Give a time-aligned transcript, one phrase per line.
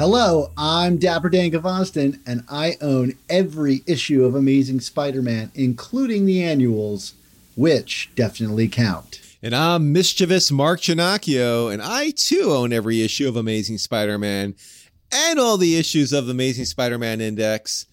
[0.00, 6.24] Hello, I'm Dapper Dan Gvozden, and I own every issue of Amazing Spider Man, including
[6.24, 7.12] the annuals,
[7.54, 9.20] which definitely count.
[9.42, 14.54] And I'm mischievous Mark Ginocchio, and I too own every issue of Amazing Spider Man
[15.12, 17.84] and all the issues of Amazing Spider Man Index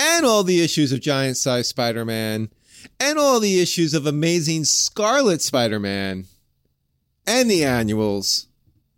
[0.00, 2.50] and all the issues of Giant Size Spider Man
[2.98, 6.24] and all the issues of Amazing Scarlet Spider Man
[7.24, 8.48] and the annuals,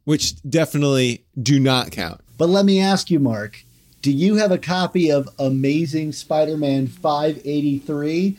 [0.05, 2.23] which definitely do not count.
[2.37, 3.65] But let me ask you, Mark,
[4.03, 8.37] do you have a copy of Amazing Spider Man 583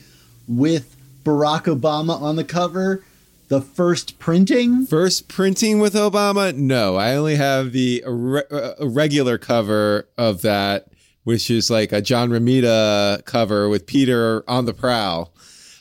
[0.47, 3.03] with Barack Obama on the cover?
[3.47, 4.85] The first printing?
[4.85, 6.55] First printing with Obama?
[6.55, 10.88] No, I only have the irre- uh, regular cover of that,
[11.23, 15.31] which is like a John Romita cover with Peter on the prowl.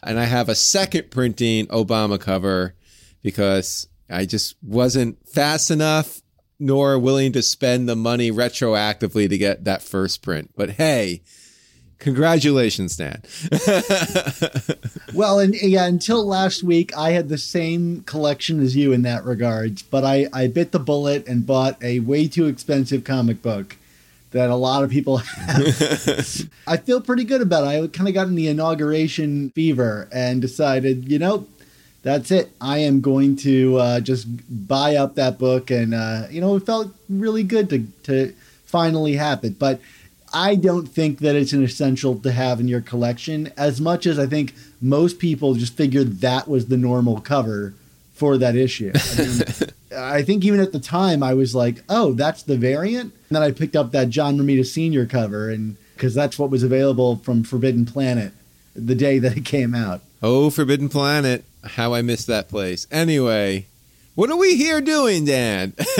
[0.02, 2.74] And I have a second printing Obama cover
[3.22, 6.20] because I just wasn't fast enough
[6.58, 10.50] nor willing to spend the money retroactively to get that first print.
[10.56, 11.22] But hey,
[11.98, 13.22] congratulations, Dan.
[15.14, 19.24] Well, and yeah, until last week, I had the same collection as you in that
[19.24, 23.76] regards, but I, I bit the bullet and bought a way too expensive comic book
[24.32, 26.50] that a lot of people have.
[26.66, 27.84] I feel pretty good about it.
[27.84, 31.46] I kind of got in the inauguration fever and decided, you know,
[32.04, 32.52] that's it.
[32.60, 34.26] I am going to uh, just
[34.68, 38.34] buy up that book, and uh, you know, it felt really good to to
[38.66, 39.58] finally have it.
[39.58, 39.80] But
[40.32, 44.18] I don't think that it's an essential to have in your collection as much as
[44.18, 47.72] I think most people just figured that was the normal cover
[48.12, 48.92] for that issue.
[48.94, 49.42] I, mean,
[49.96, 53.42] I think even at the time I was like, "Oh, that's the variant." And then
[53.42, 57.44] I picked up that John Romita Senior cover, and because that's what was available from
[57.44, 58.34] Forbidden Planet
[58.76, 60.02] the day that it came out.
[60.22, 61.44] Oh, Forbidden Planet.
[61.64, 62.86] How I missed that place.
[62.90, 63.66] Anyway,
[64.14, 65.72] what are we here doing, Dan?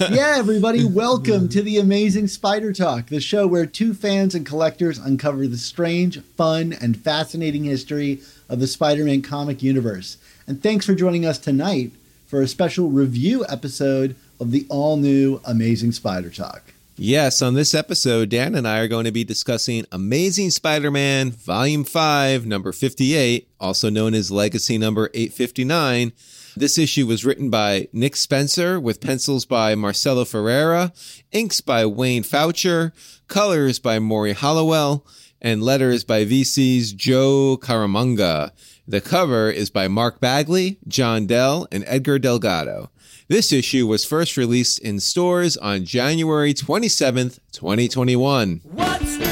[0.00, 4.98] yeah, everybody, welcome to the Amazing Spider Talk, the show where two fans and collectors
[4.98, 10.16] uncover the strange, fun, and fascinating history of the Spider Man comic universe.
[10.46, 11.90] And thanks for joining us tonight
[12.26, 16.72] for a special review episode of the all new Amazing Spider Talk.
[17.02, 21.30] Yes, on this episode, Dan and I are going to be discussing Amazing Spider Man
[21.30, 26.12] Volume 5, number 58, also known as Legacy number 859.
[26.54, 30.92] This issue was written by Nick Spencer with pencils by Marcelo Ferreira,
[31.32, 32.92] inks by Wayne Faucher,
[33.28, 35.06] colors by Morry Hollowell,
[35.40, 38.50] and letters by VC's Joe Caramagna.
[38.86, 42.90] The cover is by Mark Bagley, John Dell, and Edgar Delgado.
[43.30, 48.60] This issue was first released in stores on January 27th, 2021.
[48.72, 49.06] What's new?
[49.06, 49.30] Is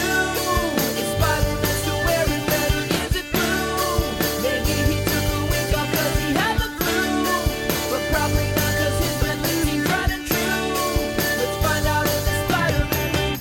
[1.19, 2.95] Spider-Man still wearing leather?
[2.95, 3.99] Is it blue?
[4.39, 7.27] Maybe he took a week off 'cause he had the flu.
[7.91, 10.63] But probably not 'cause his bad news seems right and true.
[11.43, 13.41] Let's find out in the Spider-Man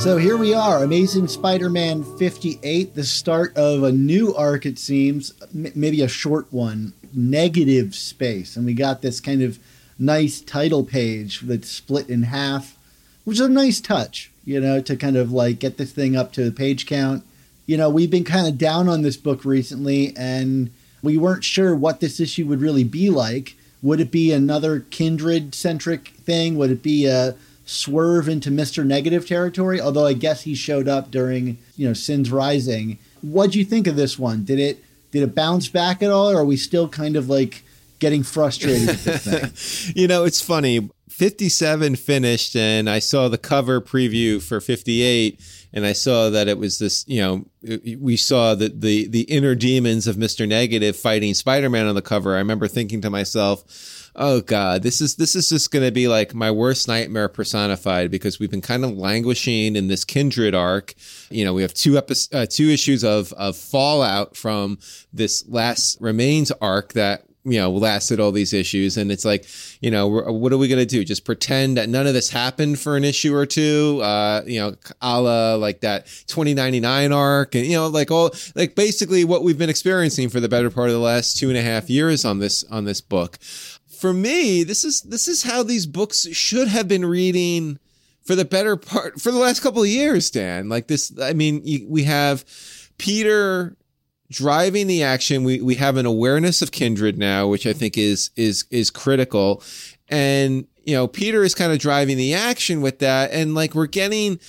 [0.00, 4.78] So here we are, Amazing Spider Man 58, the start of a new arc, it
[4.78, 8.56] seems, m- maybe a short one, Negative Space.
[8.56, 9.58] And we got this kind of
[9.98, 12.76] nice title page that's split in half,
[13.24, 16.32] which is a nice touch, you know, to kind of like get this thing up
[16.32, 17.24] to the page count.
[17.66, 20.70] You know, we've been kind of down on this book recently, and
[21.02, 23.56] we weren't sure what this issue would really be like.
[23.82, 26.56] Would it be another kindred centric thing?
[26.56, 27.36] Would it be a
[27.66, 28.86] swerve into Mr.
[28.86, 29.80] Negative territory?
[29.80, 32.98] Although I guess he showed up during, you know, Sins Rising.
[33.20, 34.44] What'd you think of this one?
[34.44, 37.64] Did it did it bounce back at all, or are we still kind of like
[37.98, 39.92] getting frustrated with this thing?
[39.96, 40.90] you know, it's funny.
[41.08, 45.40] 57 finished and I saw the cover preview for 58
[45.72, 47.44] and I saw that it was this, you know,
[47.98, 50.46] we saw that the the inner demons of Mr.
[50.46, 52.34] Negative fighting Spider-Man on the cover.
[52.34, 56.08] I remember thinking to myself, "Oh god, this is this is just going to be
[56.08, 60.94] like my worst nightmare personified because we've been kind of languishing in this Kindred arc.
[61.30, 64.78] You know, we have two epi- uh, two issues of of fallout from
[65.12, 68.96] this last remains arc that you know lasted all these issues.
[68.96, 69.46] And it's like
[69.80, 71.04] you know what are we going to do?
[71.04, 74.00] Just pretend that none of this happened for an issue or two?
[74.02, 78.74] Uh you know a la like that 2099 arc and you know like all like
[78.74, 81.62] basically what we've been experiencing for the better part of the last two and a
[81.62, 83.38] half years on this on this book
[83.98, 87.78] for me this is this is how these books should have been reading
[88.22, 91.62] for the better part for the last couple of years dan like this i mean
[91.88, 92.44] we have
[92.98, 93.76] peter
[94.30, 95.44] driving the action.
[95.44, 99.62] We we have an awareness of kindred now, which I think is is is critical.
[100.08, 103.86] And you know, Peter is kind of driving the action with that, and like we're
[103.86, 104.40] getting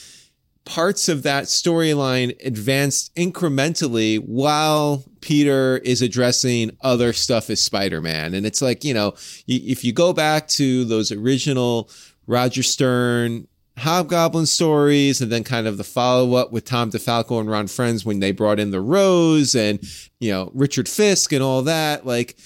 [0.70, 8.36] parts of that storyline advanced incrementally while Peter is addressing other stuff as Spider-Man.
[8.36, 9.16] And it's like, you know,
[9.48, 11.90] if you go back to those original
[12.28, 13.48] Roger Stern
[13.80, 18.06] Hobgoblin stories and then kind of the follow up with Tom DeFalco and Ron Frenz
[18.06, 19.80] when they brought in the Rose and,
[20.20, 22.06] you know, Richard Fisk and all that.
[22.06, 22.38] Like,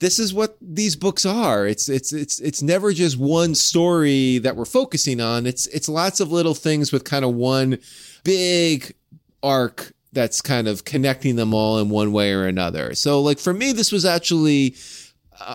[0.00, 1.66] this is what these books are.
[1.66, 5.46] It's it's it's it's never just one story that we're focusing on.
[5.46, 7.78] It's it's lots of little things with kind of one
[8.24, 8.94] big
[9.42, 12.94] arc that's kind of connecting them all in one way or another.
[12.94, 14.74] So like for me this was actually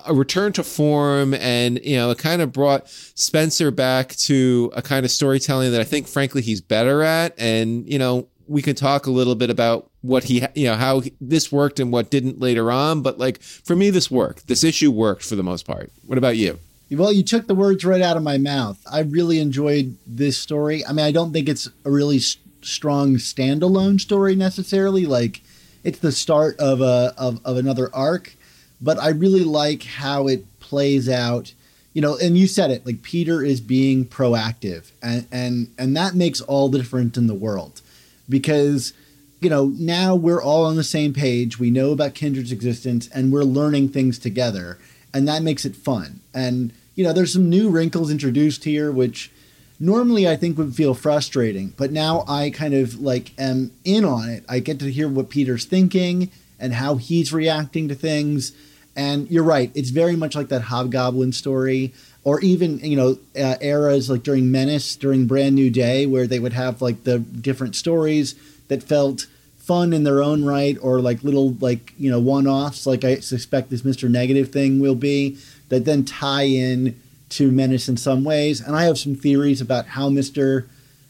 [0.07, 4.81] a return to form and you know it kind of brought spencer back to a
[4.81, 8.75] kind of storytelling that i think frankly he's better at and you know we can
[8.75, 12.39] talk a little bit about what he you know how this worked and what didn't
[12.39, 14.47] later on but like for me this worked.
[14.47, 15.91] This issue worked for the most part.
[16.05, 16.59] What about you?
[16.91, 18.79] Well you took the words right out of my mouth.
[18.91, 20.85] I really enjoyed this story.
[20.85, 22.19] I mean i don't think it's a really
[22.61, 25.41] strong standalone story necessarily like
[25.83, 28.35] it's the start of a of, of another arc
[28.81, 31.53] but I really like how it plays out.
[31.93, 36.13] You know, and you said it like Peter is being proactive, and and and that
[36.13, 37.81] makes all the difference in the world,
[38.27, 38.91] because
[39.39, 41.59] you know now we're all on the same page.
[41.59, 44.77] We know about Kindred's existence, and we're learning things together,
[45.13, 46.21] and that makes it fun.
[46.33, 49.31] And you know, there's some new wrinkles introduced here, which
[49.79, 54.29] normally I think would feel frustrating, but now I kind of like am in on
[54.29, 54.45] it.
[54.47, 58.53] I get to hear what Peter's thinking and how he's reacting to things.
[58.95, 61.93] And you're right, it's very much like that Hobgoblin story,
[62.23, 66.39] or even you know uh, eras like during Menace, during Brand New Day, where they
[66.39, 68.35] would have like the different stories
[68.67, 69.27] that felt
[69.57, 73.69] fun in their own right, or like little like you know one-offs, like I suspect
[73.69, 75.37] this Mister Negative thing will be,
[75.69, 78.61] that then tie in to Menace in some ways.
[78.61, 80.67] And I have some theories about how Mister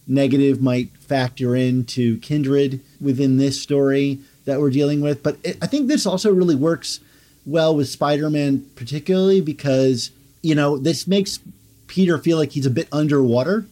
[0.07, 5.21] Negative might factor into Kindred within this story that we're dealing with.
[5.21, 6.99] But it, I think this also really works
[7.45, 10.11] well with Spider-Man, particularly because
[10.41, 11.39] you know this makes
[11.87, 13.65] Peter feel like he's a bit underwater,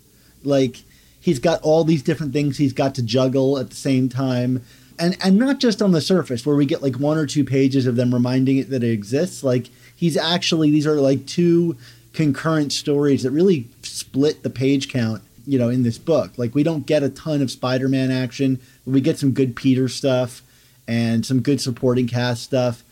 [0.43, 0.83] like
[1.23, 4.61] he's got all these different things he's got to juggle at the same time.
[4.99, 7.87] And, and not just on the surface where we get like one or two pages
[7.87, 11.75] of them reminding it that it exists like he's actually these are like two
[12.13, 16.61] concurrent stories that really split the page count you know in this book like we
[16.61, 20.43] don't get a ton of spider-man action we get some good peter stuff
[20.87, 22.83] and some good supporting cast stuff.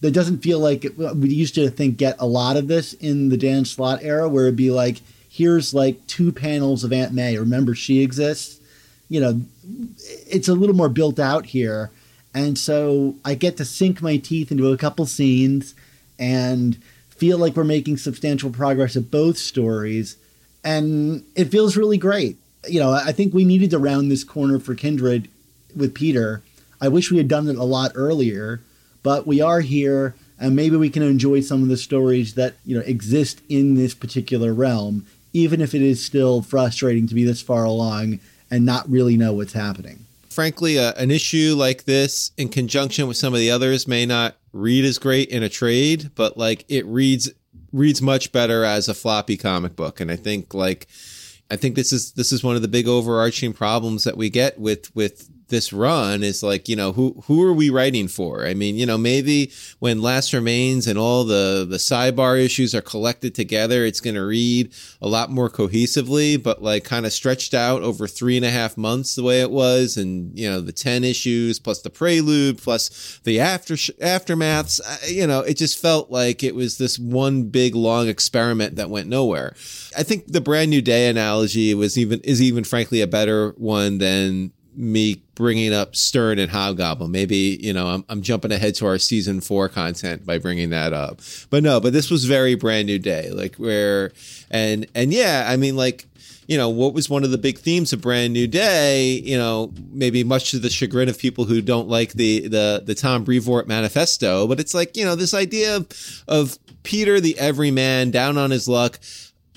[0.00, 3.28] That doesn't feel like it, we used to think get a lot of this in
[3.28, 5.00] the Dan Slott era, where it'd be like,
[5.36, 7.36] here's like two panels of Aunt May.
[7.38, 8.60] Remember, she exists.
[9.08, 9.40] You know,
[10.26, 11.90] it's a little more built out here,
[12.34, 15.74] and so I get to sink my teeth into a couple scenes
[16.18, 16.76] and
[17.10, 20.16] feel like we're making substantial progress at both stories,
[20.64, 22.36] and it feels really great.
[22.68, 25.28] You know, I think we needed to round this corner for Kindred
[25.76, 26.42] with Peter
[26.80, 28.60] I wish we had done it a lot earlier,
[29.02, 32.76] but we are here and maybe we can enjoy some of the stories that, you
[32.76, 37.42] know, exist in this particular realm, even if it is still frustrating to be this
[37.42, 38.18] far along
[38.50, 40.06] and not really know what's happening.
[40.30, 44.36] Frankly, uh, an issue like this in conjunction with some of the others may not
[44.54, 47.30] read as great in a trade, but like it reads
[47.70, 50.86] reads much better as a floppy comic book and I think like
[51.50, 54.58] I think this is this is one of the big overarching problems that we get
[54.58, 58.44] with with this run is like, you know, who who are we writing for?
[58.46, 62.82] I mean, you know, maybe when Last Remains and all the the sidebar issues are
[62.82, 66.42] collected together, it's going to read a lot more cohesively.
[66.42, 69.50] But like, kind of stretched out over three and a half months, the way it
[69.50, 74.80] was, and you know, the ten issues plus the prelude plus the after aftermaths.
[75.08, 79.08] You know, it just felt like it was this one big long experiment that went
[79.08, 79.54] nowhere.
[79.96, 83.98] I think the brand new day analogy was even is even frankly a better one
[83.98, 87.10] than me bringing up Stern and Hobgoblin.
[87.10, 90.92] Maybe, you know, I'm, I'm jumping ahead to our season four content by bringing that
[90.92, 91.20] up.
[91.50, 94.12] But no, but this was very brand new day, like where,
[94.50, 96.06] and, and yeah, I mean, like,
[96.46, 99.72] you know, what was one of the big themes of Brand New Day, you know,
[99.90, 103.66] maybe much to the chagrin of people who don't like the, the, the Tom Brevoort
[103.66, 108.52] manifesto, but it's like, you know, this idea of, of Peter, the everyman down on
[108.52, 109.00] his luck,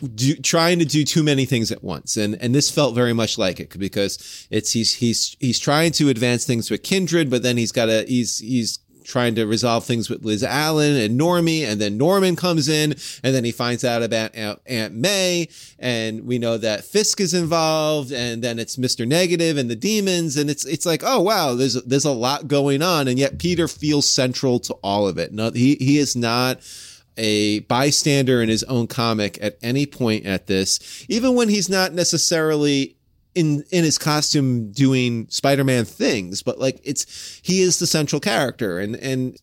[0.08, 3.38] do, trying to do too many things at once, and and this felt very much
[3.38, 7.58] like it because it's he's he's he's trying to advance things with Kindred, but then
[7.58, 8.80] he's got a he's he's
[9.10, 12.92] trying to resolve things with Liz Allen and Normie, and then Norman comes in,
[13.24, 17.34] and then he finds out about Aunt, Aunt May, and we know that Fisk is
[17.34, 21.56] involved, and then it's Mister Negative and the demons, and it's it's like oh wow,
[21.56, 25.34] there's there's a lot going on, and yet Peter feels central to all of it.
[25.34, 26.60] No, he he is not
[27.20, 31.94] a bystander in his own comic at any point at this, even when he's not
[31.94, 32.96] necessarily
[33.36, 38.80] in in his costume doing Spider-Man things, but like it's he is the central character.
[38.80, 39.38] And and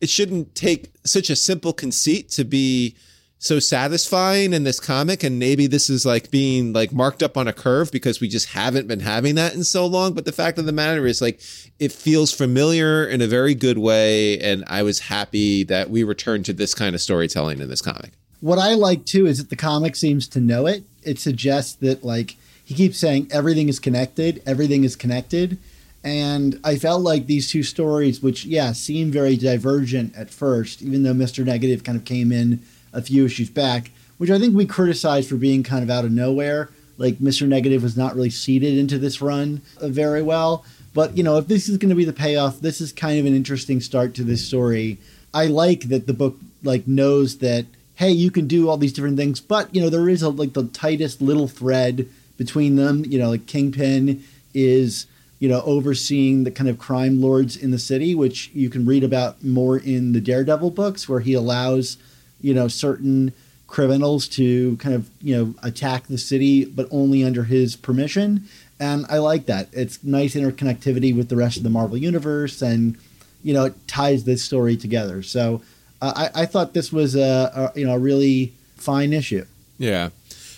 [0.00, 2.96] it shouldn't take such a simple conceit to be
[3.42, 7.48] so satisfying in this comic and maybe this is like being like marked up on
[7.48, 10.12] a curve because we just haven't been having that in so long.
[10.12, 11.40] But the fact of the matter is like
[11.80, 16.44] it feels familiar in a very good way and i was happy that we returned
[16.44, 18.12] to this kind of storytelling in this comic.
[18.38, 20.84] What i like too is that the comic seems to know it.
[21.02, 25.58] It suggests that like he keeps saying everything is connected everything is connected.
[26.04, 31.02] And i felt like these two stories which yeah seem very divergent at first even
[31.02, 34.66] though mr negative kind of came in a few issues back, which I think we
[34.66, 36.70] criticized for being kind of out of nowhere.
[36.98, 37.46] Like Mr.
[37.48, 40.64] Negative was not really seeded into this run uh, very well.
[40.94, 43.26] But you know, if this is going to be the payoff, this is kind of
[43.26, 44.98] an interesting start to this story.
[45.32, 49.16] I like that the book like knows that hey, you can do all these different
[49.16, 53.04] things, but you know, there is a like the tightest little thread between them.
[53.06, 54.22] You know, like Kingpin
[54.54, 55.06] is
[55.38, 59.04] you know overseeing the kind of crime lords in the city, which you can read
[59.04, 61.96] about more in the Daredevil books, where he allows
[62.42, 63.32] you know, certain
[63.66, 68.46] criminals to kind of, you know, attack the city, but only under his permission.
[68.78, 69.68] And I like that.
[69.72, 72.98] It's nice interconnectivity with the rest of the Marvel Universe and,
[73.42, 75.22] you know, it ties this story together.
[75.22, 75.62] So
[76.02, 79.46] uh, I, I thought this was a, a, you know, a really fine issue.
[79.78, 80.10] Yeah.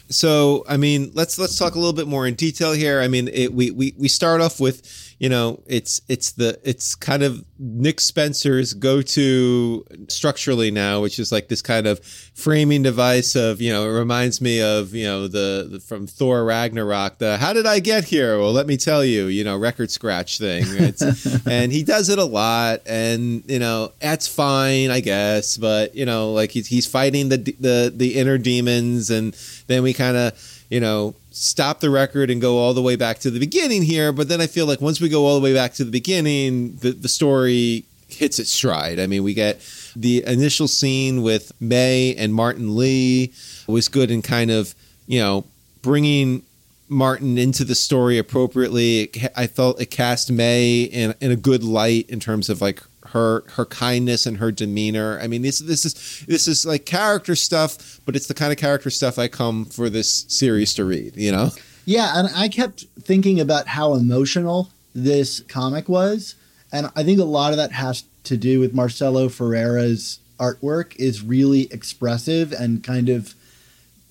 [0.09, 3.01] So, I mean, let's let's talk a little bit more in detail here.
[3.01, 4.83] I mean, it, we, we we start off with
[5.25, 11.33] you know, it's it's the it's kind of Nick Spencer's go-to structurally now, which is
[11.33, 12.05] like this kind of
[12.35, 16.45] framing device of you know, it reminds me of you know the, the from Thor
[16.45, 17.17] Ragnarok.
[17.17, 18.39] The how did I get here?
[18.39, 20.67] Well, let me tell you, you know, record scratch thing.
[21.47, 25.57] and he does it a lot, and you know, that's fine, I guess.
[25.57, 29.35] But you know, like he's he's fighting the the the inner demons, and
[29.69, 33.19] then we kind of you know stop the record and go all the way back
[33.19, 34.13] to the beginning here.
[34.13, 36.77] But then I feel like once we go all the way back to the beginning,
[36.77, 39.01] the, the story hits its stride.
[39.01, 39.61] I mean, we get
[39.97, 43.33] the initial scene with May and Martin Lee
[43.67, 44.75] was good in kind of,
[45.07, 45.45] you know,
[45.83, 46.45] bringing
[46.89, 49.11] Martin into the story appropriately.
[49.35, 52.83] I felt it cast May in, in a good light in terms of like
[53.15, 55.19] her her kindness and her demeanor.
[55.21, 58.59] I mean, this this is this is like character stuff, but it's the kind of
[58.59, 61.17] character stuff I come for this series to read.
[61.17, 61.51] You know?
[61.87, 66.35] Yeah, and I kept thinking about how emotional this comic was,
[66.73, 71.23] and I think a lot of that has to do with Marcelo Ferreira's artwork is
[71.23, 73.35] really expressive and kind of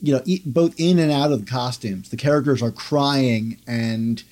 [0.01, 4.23] you know both in and out of the costumes the characters are crying and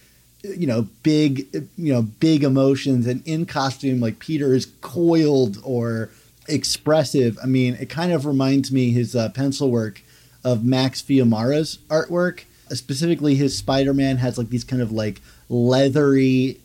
[0.44, 6.10] you know big you know big emotions and in costume like peter is coiled or
[6.48, 7.38] expressive.
[7.42, 10.02] I mean it kind of reminds me his uh, pencil work
[10.44, 12.44] of max fiumara's artwork.
[12.70, 16.60] Uh, specifically his spider-man has like these kind of like leathery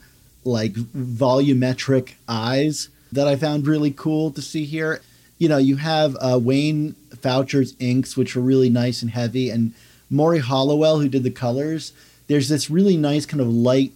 [0.45, 5.01] like volumetric eyes that i found really cool to see here.
[5.39, 9.75] You know you have uh, wayne faucher's inks which are really nice and heavy and
[10.09, 11.93] morry hollowell who did the colors
[12.29, 13.93] there's this really nice kind of light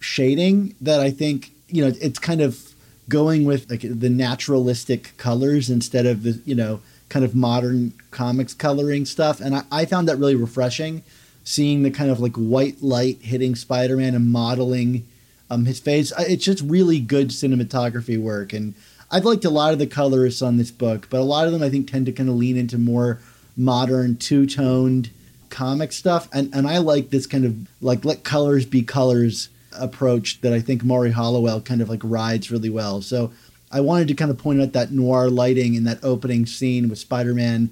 [0.00, 2.72] shading that I think you know it's kind of
[3.08, 8.52] going with like the naturalistic colors instead of the you know kind of modern comics
[8.52, 11.02] coloring stuff and I, I found that really refreshing
[11.48, 15.08] seeing the kind of like white light hitting spider-man and modeling
[15.50, 16.12] um, his face.
[16.18, 18.74] It's just really good cinematography work, and
[19.10, 21.62] I've liked a lot of the colorists on this book, but a lot of them
[21.62, 23.20] I think tend to kind of lean into more
[23.56, 25.08] modern, two toned
[25.50, 30.40] comic stuff, and and I like this kind of like let colors be colors approach
[30.40, 33.02] that I think Morry Hollowell kind of like rides really well.
[33.02, 33.32] So
[33.70, 36.98] I wanted to kind of point out that noir lighting in that opening scene with
[36.98, 37.70] Spider-Man,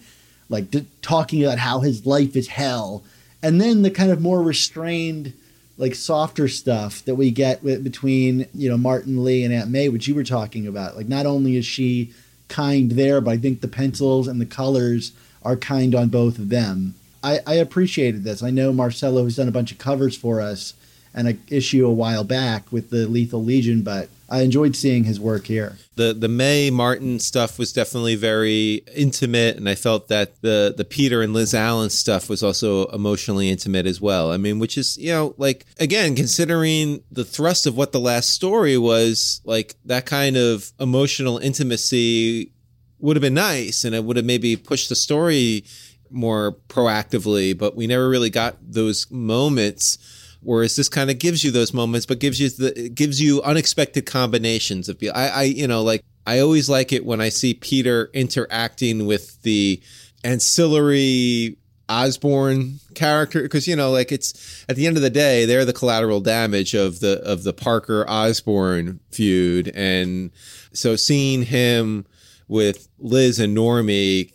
[0.49, 3.03] like d- talking about how his life is hell,
[3.43, 5.33] and then the kind of more restrained,
[5.79, 9.89] like softer stuff that we get with, between you know Martin Lee and Aunt May,
[9.89, 10.97] which you were talking about.
[10.97, 12.13] Like not only is she
[12.49, 16.49] kind there, but I think the pencils and the colors are kind on both of
[16.49, 16.95] them.
[17.23, 18.43] I, I appreciated this.
[18.43, 20.75] I know Marcelo has done a bunch of covers for us
[21.15, 25.19] and an issue a while back with the Lethal Legion, but I enjoyed seeing his
[25.21, 25.77] work here.
[25.95, 30.85] the the May Martin stuff was definitely very intimate, and I felt that the the
[30.85, 34.33] Peter and Liz Allen stuff was also emotionally intimate as well.
[34.33, 38.31] I mean, which is you know like again considering the thrust of what the last
[38.31, 42.51] story was, like that kind of emotional intimacy
[42.99, 45.65] would have been nice, and it would have maybe pushed the story
[46.11, 47.57] more proactively.
[47.57, 49.99] But we never really got those moments.
[50.43, 54.07] Whereas this kind of gives you those moments, but gives you the gives you unexpected
[54.07, 55.17] combinations of people.
[55.17, 59.43] I, I, you know, like I always like it when I see Peter interacting with
[59.43, 59.81] the
[60.23, 61.57] ancillary
[61.89, 65.73] Osborn character because you know, like it's at the end of the day, they're the
[65.73, 70.33] collateral damage of the of the Parker Osborn feud, and
[70.73, 72.05] so seeing him
[72.49, 74.33] with Liz and Normie,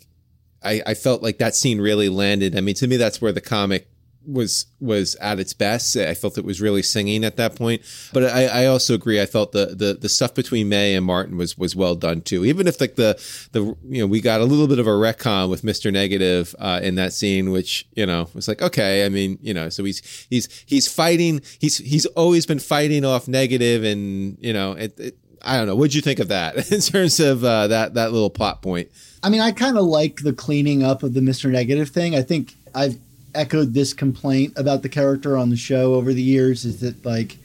[0.64, 2.56] I, I felt like that scene really landed.
[2.56, 3.88] I mean, to me, that's where the comic
[4.26, 5.96] was was at its best.
[5.96, 7.82] I felt it was really singing at that point.
[8.12, 9.20] But I, I also agree.
[9.20, 12.44] I felt the, the the stuff between May and Martin was was well done too.
[12.44, 13.14] Even if like the
[13.52, 16.80] the you know we got a little bit of a retcon with Mister Negative uh,
[16.82, 19.04] in that scene, which you know was like okay.
[19.04, 21.40] I mean you know so he's he's he's fighting.
[21.58, 24.98] He's he's always been fighting off negative, and you know it.
[24.98, 25.74] it I don't know.
[25.74, 28.90] What'd you think of that in terms of uh, that that little plot point?
[29.22, 31.50] I mean, I kind of like the cleaning up of the Mr.
[31.50, 32.14] Negative thing.
[32.16, 32.98] I think I've
[33.34, 37.38] echoed this complaint about the character on the show over the years is that, like,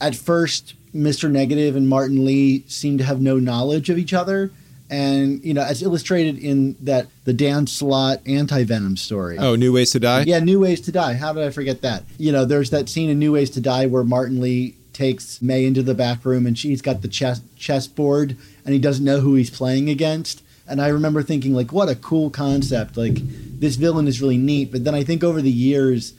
[0.00, 1.30] at first, Mr.
[1.30, 4.50] Negative and Martin Lee seem to have no knowledge of each other.
[4.88, 9.36] And, you know, as illustrated in that the Dan Slott anti Venom story.
[9.36, 10.24] Oh, New Ways to Die.
[10.26, 11.14] Yeah, New Ways to Die.
[11.14, 12.04] How did I forget that?
[12.18, 15.64] You know, there's that scene in New Ways to Die where Martin Lee takes May
[15.64, 19.34] into the back room and she's got the chess chessboard and he doesn't know who
[19.34, 20.42] he's playing against.
[20.68, 22.96] And I remember thinking, like, what a cool concept.
[22.96, 23.18] Like,
[23.60, 24.72] this villain is really neat.
[24.72, 26.12] But then I think over the years,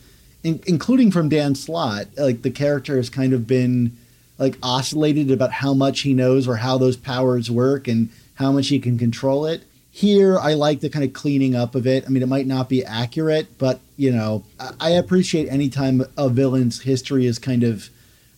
[0.44, 3.98] in, including from Dan Slott, like, the character has kind of been,
[4.38, 8.68] like, oscillated about how much he knows or how those powers work and how much
[8.70, 9.64] he can control it.
[9.92, 12.06] Here, I like the kind of cleaning up of it.
[12.06, 16.04] I mean, it might not be accurate, but, you know, I, I appreciate any time
[16.16, 17.90] a villain's history is kind of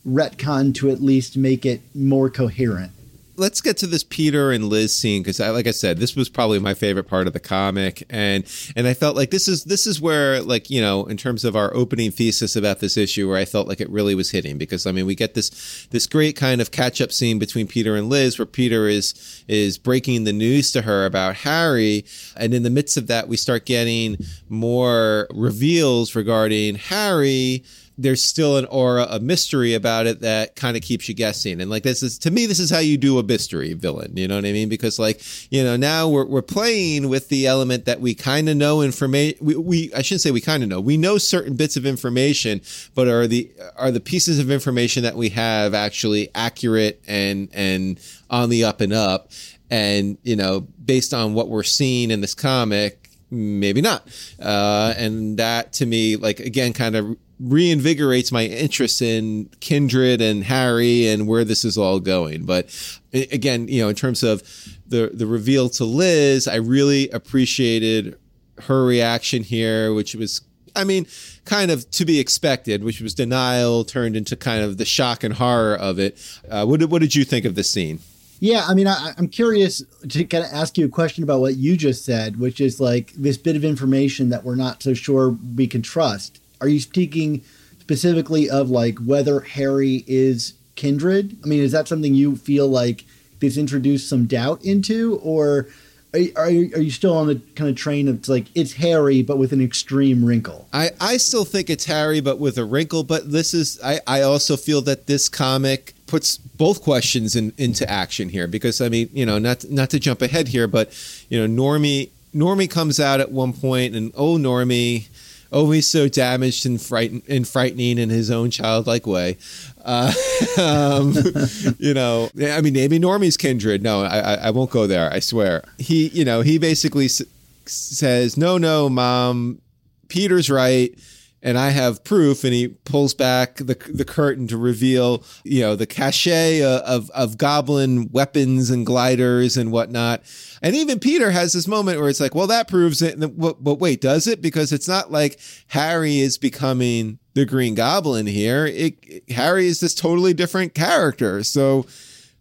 [0.07, 2.93] retcon to at least make it more coherent.
[3.39, 6.59] Let's get to this Peter and Liz scene because, like I said, this was probably
[6.59, 9.99] my favorite part of the comic, and and I felt like this is this is
[9.99, 13.45] where, like you know, in terms of our opening thesis about this issue, where I
[13.45, 16.61] felt like it really was hitting because I mean, we get this this great kind
[16.61, 20.71] of catch up scene between Peter and Liz, where Peter is is breaking the news
[20.73, 24.17] to her about Harry, and in the midst of that, we start getting
[24.49, 27.63] more reveals regarding Harry
[28.01, 31.59] there's still an aura of mystery about it that kind of keeps you guessing.
[31.59, 34.15] And like this is to me, this is how you do a mystery villain.
[34.15, 34.69] You know what I mean?
[34.69, 38.55] Because like you know now we're we're playing with the element that we kind of
[38.55, 39.37] know information.
[39.45, 40.79] We, we I shouldn't say we kind of know.
[40.79, 42.61] We know certain bits of information,
[42.95, 47.99] but are the are the pieces of information that we have actually accurate and and
[48.29, 49.31] on the up and up?
[49.69, 54.07] And you know, based on what we're seeing in this comic, maybe not.
[54.41, 60.43] Uh, and that to me, like again, kind of reinvigorates my interest in Kindred and
[60.43, 62.45] Harry and where this is all going.
[62.45, 62.69] But
[63.13, 64.43] again, you know, in terms of
[64.87, 68.17] the the reveal to Liz, I really appreciated
[68.63, 70.41] her reaction here, which was
[70.75, 71.07] I mean,
[71.45, 75.33] kind of to be expected, which was denial turned into kind of the shock and
[75.33, 76.17] horror of it.
[76.49, 77.99] Uh, what, did, what did you think of this scene?
[78.39, 81.55] Yeah, I mean, I, I'm curious to kind of ask you a question about what
[81.55, 85.31] you just said, which is like this bit of information that we're not so sure
[85.55, 86.38] we can trust.
[86.61, 87.43] Are you speaking
[87.79, 91.37] specifically of like whether Harry is kindred?
[91.43, 93.05] I mean, is that something you feel like
[93.39, 95.67] this introduced some doubt into, or
[96.13, 99.37] are, you, are you still on the kind of train of like it's Harry but
[99.37, 100.67] with an extreme wrinkle?
[100.73, 103.03] I, I still think it's Harry, but with a wrinkle.
[103.03, 107.87] But this is I, I also feel that this comic puts both questions in, into
[107.87, 110.91] action here because I mean you know not not to jump ahead here, but
[111.29, 115.07] you know Normie Normie comes out at one point and oh Normie,
[115.51, 119.37] always so damaged and frightened and frightening in his own childlike way.
[119.83, 120.11] Uh,
[120.59, 121.13] um,
[121.79, 123.81] you know, I mean, maybe Normie's kindred.
[123.83, 125.11] No, I, I, I won't go there.
[125.11, 125.63] I swear.
[125.77, 127.21] He, you know, he basically s-
[127.65, 129.61] says, "No, no, mom,
[130.07, 130.93] Peter's right."
[131.41, 132.43] And I have proof.
[132.43, 137.09] And he pulls back the the curtain to reveal, you know, the cachet uh, of
[137.11, 140.23] of goblin weapons and gliders and whatnot.
[140.61, 143.19] And even Peter has this moment where it's like, well, that proves it.
[143.19, 144.41] But, but wait, does it?
[144.41, 148.65] Because it's not like Harry is becoming the Green Goblin here.
[148.65, 151.43] It, Harry is this totally different character.
[151.43, 151.85] So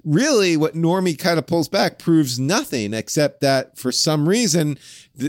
[0.04, 4.78] really what Normie kind of pulls back proves nothing except that for some reason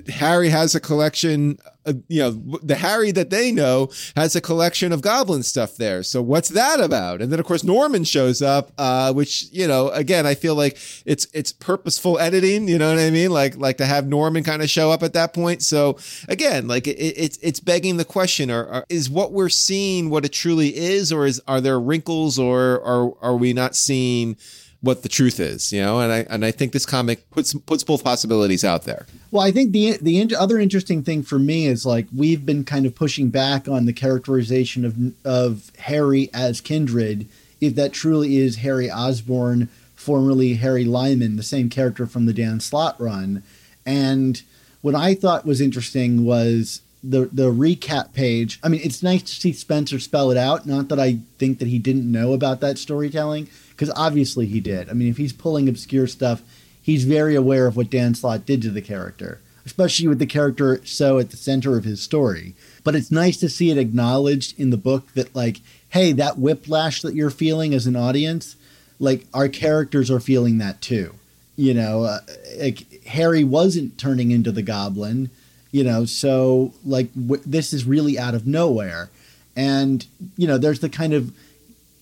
[0.09, 4.91] Harry has a collection of, you know, the Harry that they know has a collection
[4.91, 6.03] of goblin stuff there.
[6.03, 7.21] So what's that about?
[7.21, 10.77] And then of course Norman shows up, uh, which, you know, again, I feel like
[11.05, 13.31] it's, it's purposeful editing, you know what I mean?
[13.31, 15.63] Like, like to have Norman kind of show up at that point.
[15.63, 15.97] So
[16.27, 20.25] again, like it, it's, it's begging the question, or, or is what we're seeing what
[20.25, 24.37] it truly is, or is, are there wrinkles or are, are we not seeing
[24.81, 27.83] what the truth is, you know, and I and I think this comic puts puts
[27.83, 29.05] both possibilities out there.
[29.31, 32.85] Well, I think the the other interesting thing for me is like we've been kind
[32.85, 37.27] of pushing back on the characterization of of Harry as Kindred,
[37.59, 42.61] if that truly is Harry Osborn, formerly Harry Lyman, the same character from the Dan
[42.61, 43.43] Slott run,
[43.85, 44.41] and
[44.81, 48.59] what I thought was interesting was the the recap page.
[48.63, 50.65] I mean, it's nice to see Spencer spell it out.
[50.65, 54.89] Not that I think that he didn't know about that storytelling because obviously he did.
[54.89, 56.41] I mean, if he's pulling obscure stuff,
[56.81, 60.81] he's very aware of what Dan Slott did to the character, especially with the character
[60.83, 62.55] so at the center of his story.
[62.83, 67.01] But it's nice to see it acknowledged in the book that, like, hey, that whiplash
[67.01, 68.55] that you're feeling as an audience,
[68.99, 71.13] like, our characters are feeling that too.
[71.55, 72.19] You know, uh,
[72.57, 75.29] like, Harry wasn't turning into the goblin,
[75.71, 79.09] you know, so, like, w- this is really out of nowhere.
[79.55, 80.05] And,
[80.37, 81.31] you know, there's the kind of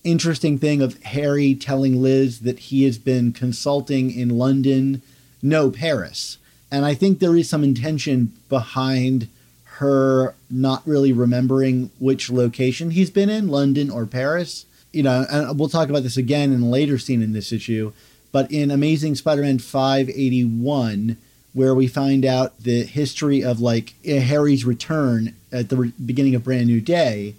[0.04, 5.02] interesting thing of Harry telling Liz that he has been consulting in London,
[5.42, 6.38] no Paris.
[6.70, 9.28] And I think there is some intention behind
[9.64, 14.66] her not really remembering which location he's been in, London or Paris.
[14.92, 17.92] You know, and we'll talk about this again in a later scene in this issue,
[18.32, 21.16] but in Amazing Spider-Man 581
[21.58, 26.36] where we find out the history of like eh, Harry's return at the re- beginning
[26.36, 27.34] of Brand New Day,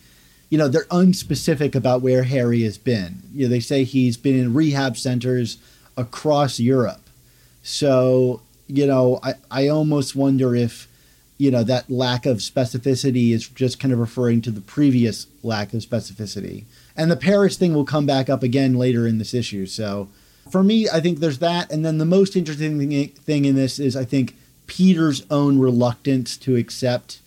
[0.49, 3.21] you know, they're unspecific about where Harry has been.
[3.34, 5.58] You know, they say he's been in rehab centers
[5.95, 6.99] across Europe.
[7.63, 10.89] So, you know, I, I almost wonder if,
[11.38, 15.73] you know, that lack of specificity is just kind of referring to the previous lack
[15.73, 16.65] of specificity.
[16.97, 19.65] And the Paris thing will come back up again later in this issue.
[19.65, 20.10] So,
[20.51, 21.71] for me, I think there's that.
[21.71, 24.35] And then the most interesting thing in this is, I think,
[24.67, 27.19] Peter's own reluctance to accept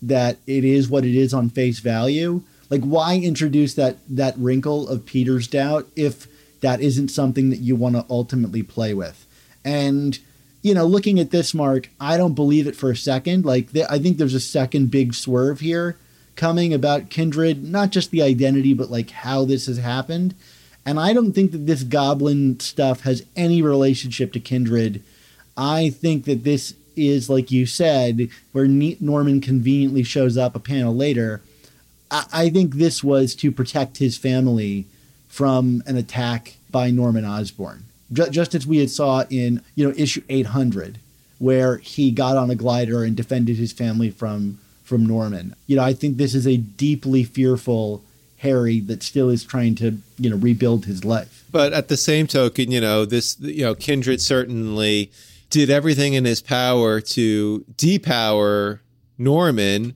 [0.00, 4.88] that it is what it is on face value like, why introduce that that wrinkle
[4.88, 6.28] of Peter's doubt if
[6.60, 9.26] that isn't something that you want to ultimately play with?
[9.64, 10.18] And
[10.62, 13.46] you know, looking at this, Mark, I don't believe it for a second.
[13.46, 15.96] Like, th- I think there's a second big swerve here
[16.36, 20.34] coming about Kindred, not just the identity, but like how this has happened.
[20.84, 25.02] And I don't think that this goblin stuff has any relationship to Kindred.
[25.56, 30.94] I think that this is, like you said, where Norman conveniently shows up a panel
[30.94, 31.42] later
[32.10, 34.86] I, think this was to protect his family
[35.28, 40.22] from an attack by Norman Osborn, just as we had saw in you know issue
[40.28, 40.98] 800,
[41.38, 45.54] where he got on a glider and defended his family from from Norman.
[45.66, 48.02] You know, I think this is a deeply fearful
[48.40, 51.44] Harry that still is trying to you know rebuild his life.
[51.52, 55.12] But at the same token, you know this you know Kindred certainly
[55.50, 58.80] did everything in his power to depower
[59.18, 59.94] Norman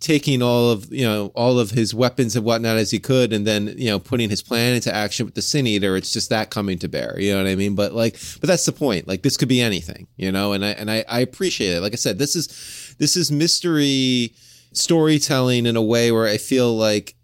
[0.00, 3.46] taking all of you know all of his weapons and whatnot as he could and
[3.46, 5.96] then you know putting his plan into action with the sin eater.
[5.96, 7.74] It's just that coming to bear you know what i mean?
[7.74, 9.06] But like but that's the point.
[9.06, 10.54] Like this could be anything you know?
[10.54, 11.80] And i and i, I appreciate it.
[11.80, 14.32] Like i said this is this is mystery
[14.72, 17.15] storytelling in a way where i feel like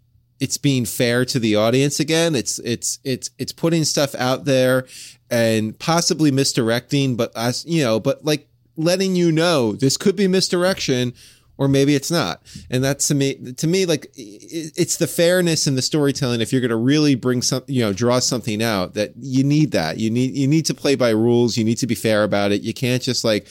[0.43, 4.85] it's being fair to the audience again it's it's it's it's putting stuff out there
[5.29, 10.27] and possibly misdirecting but us you know but like letting you know this could be
[10.27, 11.13] misdirection
[11.57, 12.41] or maybe it's not.
[12.69, 16.41] And that's to me, to me, like it's the fairness in the storytelling.
[16.41, 19.71] If you're going to really bring some, you know, draw something out, that you need
[19.71, 19.97] that.
[19.97, 21.55] You need you need to play by rules.
[21.55, 22.61] You need to be fair about it.
[22.61, 23.47] You can't just like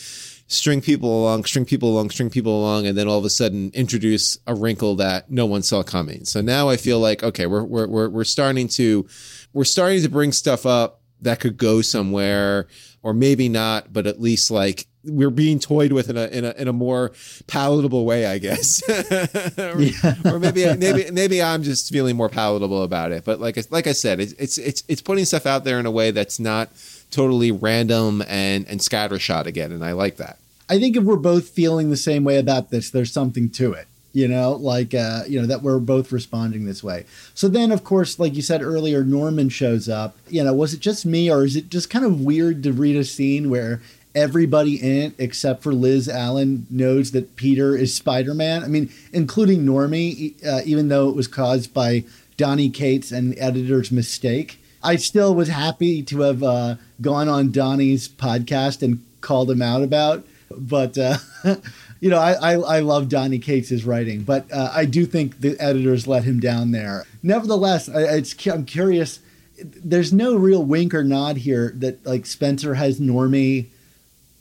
[0.46, 3.70] string people along, string people along, string people along, and then all of a sudden
[3.74, 6.24] introduce a wrinkle that no one saw coming.
[6.24, 9.06] So now I feel like okay, we're we're we're, we're starting to
[9.52, 12.66] we're starting to bring stuff up that could go somewhere,
[13.02, 16.50] or maybe not, but at least like we're being toyed with in a in a,
[16.52, 17.12] in a more
[17.46, 18.82] palatable way, I guess.
[19.58, 20.14] or, yeah.
[20.24, 23.24] or, maybe maybe maybe I'm just feeling more palatable about it.
[23.24, 25.90] But like like I said, it's it's it's it's putting stuff out there in a
[25.90, 26.70] way that's not
[27.12, 30.38] totally random and and scattershot again, and I like that.
[30.68, 33.86] I think if we're both feeling the same way about this, there's something to it
[34.12, 37.04] you know like uh, you know that we're both responding this way.
[37.34, 40.16] So then of course like you said earlier norman shows up.
[40.28, 42.96] You know was it just me or is it just kind of weird to read
[42.96, 43.80] a scene where
[44.14, 48.62] everybody in it except for liz allen knows that peter is spider-man?
[48.62, 52.04] I mean including normie uh, even though it was caused by
[52.36, 58.08] Donny cates and editor's mistake i still was happy to have uh, gone on Donny's
[58.08, 60.24] podcast and called him out about
[60.58, 61.16] but uh,
[62.02, 65.56] you know, I, I, I love Donny Cates' writing, but uh, I do think the
[65.60, 67.04] editors let him down there.
[67.22, 69.20] Nevertheless, I, I'm curious.
[69.62, 73.66] There's no real wink or nod here that like Spencer has Normie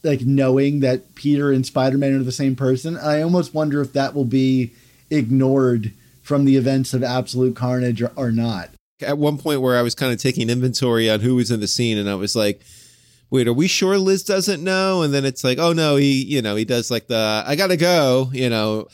[0.03, 2.97] like knowing that Peter and Spider-Man are the same person.
[2.97, 4.71] I almost wonder if that will be
[5.11, 8.71] ignored from the events of Absolute Carnage or, or not.
[9.03, 11.67] At one point where I was kind of taking inventory on who was in the
[11.67, 12.61] scene, and I was like,
[13.31, 15.01] wait, are we sure Liz doesn't know?
[15.01, 17.77] And then it's like, oh no, he, you know, he does like the, I gotta
[17.77, 18.87] go, you know,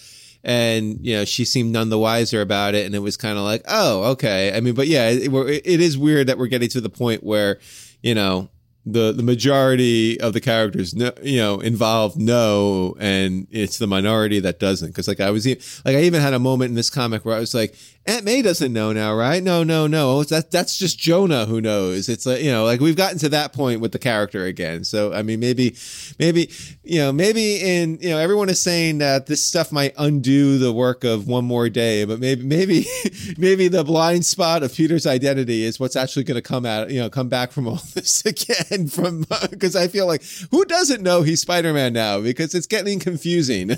[0.43, 2.85] and you know, she seemed none the wiser about it.
[2.85, 4.55] And it was kind of like, oh, okay.
[4.55, 7.59] I mean, but yeah, it, it is weird that we're getting to the point where,
[8.01, 8.49] you know,
[8.89, 14.39] the the majority of the characters no, you know involved know and it's the minority
[14.39, 17.25] that doesn't because like i was like i even had a moment in this comic
[17.25, 17.75] where i was like
[18.07, 19.43] aunt may doesn't know now right?
[19.43, 20.17] No no no.
[20.17, 22.09] Oh, that that's just jonah who knows.
[22.09, 24.83] It's like you know like we've gotten to that point with the character again.
[24.83, 25.75] So i mean maybe
[26.17, 26.49] maybe
[26.83, 30.73] you know maybe in you know everyone is saying that this stuff might undo the
[30.73, 32.85] work of one more day but maybe maybe
[33.37, 36.99] maybe the blind spot of peter's identity is what's actually going to come out you
[36.99, 41.21] know come back from all this again from because I feel like who doesn't know
[41.21, 42.21] he's Spider Man now?
[42.21, 43.71] Because it's getting confusing.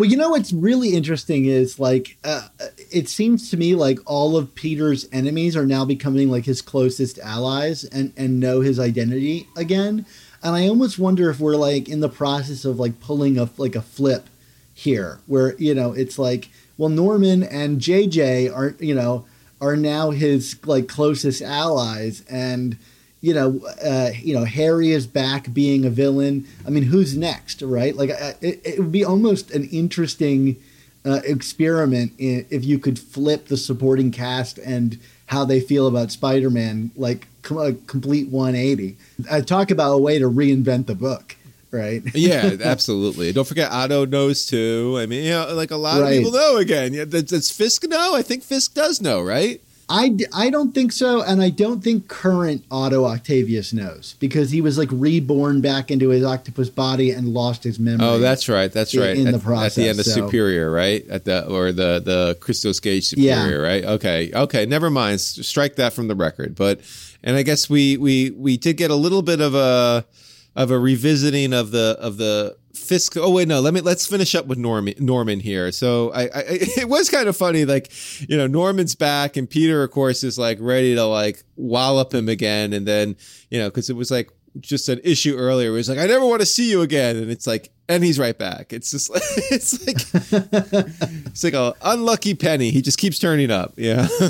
[0.00, 2.48] Well, you know what's really interesting is like uh,
[2.90, 7.18] it seems to me like all of Peter's enemies are now becoming like his closest
[7.18, 10.06] allies and and know his identity again.
[10.42, 13.76] And I almost wonder if we're like in the process of like pulling a like
[13.76, 14.30] a flip
[14.72, 19.26] here, where you know it's like well Norman and JJ are you know
[19.60, 22.78] are now his like closest allies and
[23.20, 26.46] you know, uh, you know, Harry is back being a villain.
[26.66, 27.94] I mean, who's next, right?
[27.94, 30.56] Like, uh, it, it would be almost an interesting
[31.04, 36.90] uh, experiment if you could flip the supporting cast and how they feel about Spider-Man,
[36.96, 38.96] like a complete 180.
[39.30, 41.36] I talk about a way to reinvent the book.
[41.70, 42.02] Right.
[42.14, 43.32] yeah, absolutely.
[43.32, 44.96] Don't forget Otto knows too.
[44.98, 46.14] I mean, you know, like a lot right.
[46.14, 46.92] of people know again.
[46.92, 48.14] Yeah, does Fisk know?
[48.14, 49.60] I think Fisk does know, right?
[49.90, 54.60] I, I don't think so, and I don't think current Otto Octavius knows because he
[54.60, 58.06] was like reborn back into his octopus body and lost his memory.
[58.06, 59.16] Oh, that's right, that's right.
[59.16, 60.12] In, in at, the process, at the end of so.
[60.12, 61.04] Superior, right?
[61.08, 63.68] At the or the the Christos Gage Superior, yeah.
[63.68, 63.84] right?
[63.84, 65.20] Okay, okay, never mind.
[65.20, 66.54] Strike that from the record.
[66.54, 66.80] But
[67.24, 70.06] and I guess we we we did get a little bit of a
[70.54, 72.56] of a revisiting of the of the
[72.90, 73.16] Fisk.
[73.16, 73.60] Oh wait, no.
[73.60, 74.94] Let me let's finish up with Norman.
[74.98, 75.70] Norman here.
[75.70, 77.64] So I, I, it was kind of funny.
[77.64, 77.92] Like
[78.28, 82.28] you know, Norman's back, and Peter, of course, is like ready to like wallop him
[82.28, 82.72] again.
[82.72, 83.14] And then
[83.48, 85.70] you know, because it was like just an issue earlier.
[85.70, 88.20] Where he's like, I never want to see you again, and it's like, and he's
[88.20, 88.72] right back.
[88.72, 89.96] It's just like it's like
[91.26, 92.70] it's like a unlucky penny.
[92.70, 93.72] He just keeps turning up.
[93.76, 94.06] Yeah.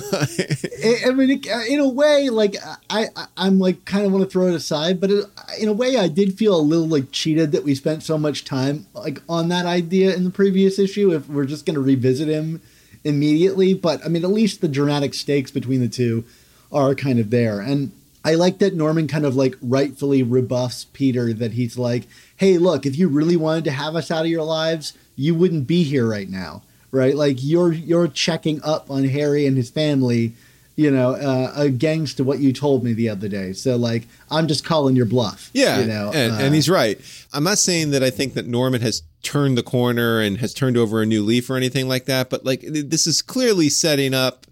[1.07, 2.57] I mean, uh, in a way, like
[2.89, 5.11] I, I'm like kind of want to throw it aside, but
[5.59, 8.47] in a way, I did feel a little like cheated that we spent so much
[8.47, 11.13] time like on that idea in the previous issue.
[11.13, 12.63] If we're just going to revisit him
[13.05, 16.25] immediately, but I mean, at least the dramatic stakes between the two
[16.73, 17.93] are kind of there, and
[18.25, 22.07] I like that Norman kind of like rightfully rebuffs Peter that he's like,
[22.37, 25.67] hey, look, if you really wanted to have us out of your lives, you wouldn't
[25.67, 27.15] be here right now, right?
[27.15, 30.35] Like you're you're checking up on Harry and his family,
[30.77, 33.55] you know, uh, against what you told me the other day.
[33.55, 35.51] So like, I'm just calling your bluff.
[35.55, 37.01] Yeah, you know, and, uh, and he's right.
[37.33, 40.77] I'm not saying that I think that Norman has turned the corner and has turned
[40.77, 44.47] over a new leaf or anything like that, but like this is clearly setting up,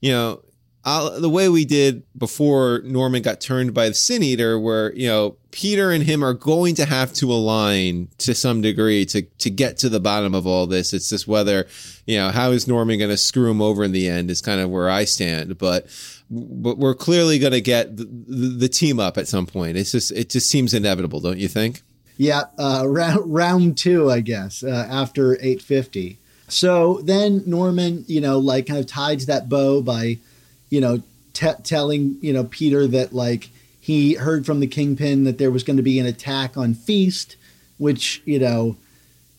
[0.00, 0.42] you know
[0.88, 5.06] I'll, the way we did before Norman got turned by the Sin Eater, where you
[5.06, 9.50] know Peter and him are going to have to align to some degree to to
[9.50, 10.94] get to the bottom of all this.
[10.94, 11.66] It's just whether
[12.06, 14.62] you know how is Norman going to screw him over in the end is kind
[14.62, 15.86] of where I stand, but
[16.30, 19.76] but we're clearly going to get the, the, the, team up at some point.
[19.76, 21.82] It's just it just seems inevitable, don't you think?
[22.16, 26.18] Yeah, uh, round round two, I guess, uh, after eight fifty.
[26.48, 30.18] So then Norman, you know, like kind of ties that bow by
[30.70, 31.02] you know,
[31.32, 33.50] t- telling you know Peter that like
[33.80, 37.36] he heard from the kingpin that there was going to be an attack on Feast,
[37.78, 38.76] which you know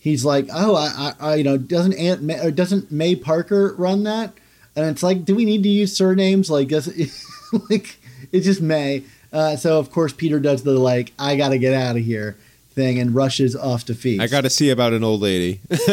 [0.00, 4.02] he's like, oh, I, I, you know, doesn't Aunt May, or doesn't May Parker run
[4.04, 4.32] that?
[4.74, 6.50] And it's like, do we need to use surnames?
[6.50, 7.10] Like, does it,
[7.70, 7.98] like
[8.32, 9.04] it's just May.
[9.32, 12.36] Uh, so of course Peter does the like, I got to get out of here
[12.70, 14.22] thing and rushes off to Feast.
[14.22, 15.60] I got to see about an old lady.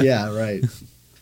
[0.00, 0.64] yeah, right.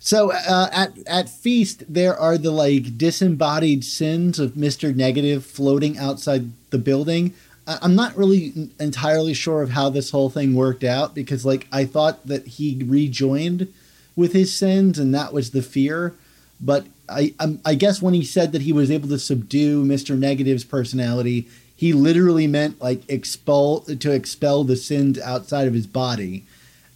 [0.08, 5.98] So uh, at at feast, there are the like disembodied sins of Mister Negative floating
[5.98, 7.34] outside the building.
[7.66, 11.66] I- I'm not really entirely sure of how this whole thing worked out because like
[11.70, 13.68] I thought that he rejoined
[14.16, 16.14] with his sins and that was the fear,
[16.58, 20.14] but I I'm, I guess when he said that he was able to subdue Mister
[20.14, 26.46] Negative's personality, he literally meant like expel to expel the sins outside of his body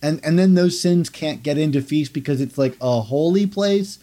[0.02, 3.98] and and then those sins can't get into feast because it's like a holy place.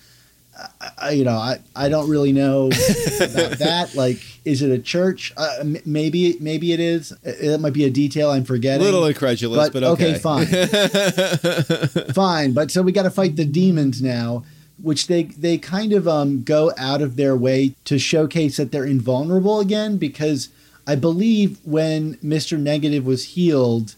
[0.97, 2.65] I, you know, I, I don't really know
[3.21, 3.91] about that.
[3.95, 5.31] Like, is it a church?
[5.37, 7.13] Uh, m- maybe maybe it is.
[7.23, 8.81] It, it might be a detail I'm forgetting.
[8.81, 10.15] A little incredulous, but, okay.
[10.19, 10.47] fine,
[12.13, 12.53] fine.
[12.53, 14.43] But so we got to fight the demons now,
[14.81, 18.85] which they they kind of um go out of their way to showcase that they're
[18.85, 20.49] invulnerable again because
[20.85, 23.95] I believe when Mister Negative was healed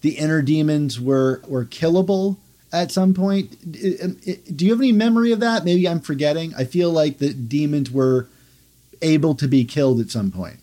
[0.00, 2.36] the inner demons were were killable
[2.72, 3.72] at some point.
[3.72, 5.64] Do you have any memory of that?
[5.64, 6.54] Maybe I'm forgetting.
[6.56, 8.28] I feel like the demons were
[9.02, 10.58] able to be killed at some point.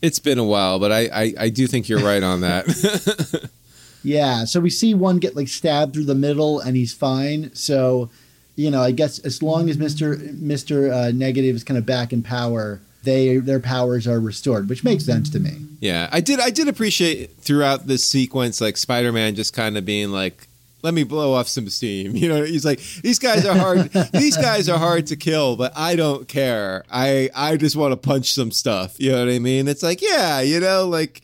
[0.00, 3.50] It's been a while, but I, I, I do think you're right on that.
[4.02, 7.54] Yeah, so we see one get like stabbed through the middle and he's fine.
[7.54, 8.10] So,
[8.56, 12.12] you know, I guess as long as Mister Mister uh, Negative is kind of back
[12.12, 15.66] in power, they their powers are restored, which makes sense to me.
[15.80, 20.10] Yeah, I did I did appreciate throughout this sequence like Spider-Man just kind of being
[20.10, 20.46] like
[20.82, 22.16] let me blow off some steam.
[22.20, 23.90] You know, he's like, these guys are hard.
[24.12, 26.84] these guys are hard to kill, but I don't care.
[26.90, 29.00] I I just want to punch some stuff.
[29.00, 29.68] You know what I mean?
[29.68, 31.22] It's like, yeah, you know, like